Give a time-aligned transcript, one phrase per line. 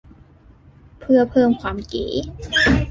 [0.99, 2.05] เพื่อเพิ่มความเก๋